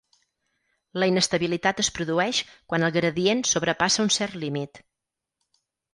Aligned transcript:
La 1.01 1.09
inestabilitat 1.09 1.83
es 1.83 1.91
produïx 1.99 2.39
quan 2.73 2.85
el 2.89 2.95
gradient 2.97 3.47
sobrepassa 3.53 4.03
un 4.07 4.11
cert 4.19 4.39
límit. 4.45 4.83